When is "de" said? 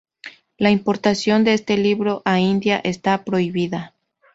1.43-1.53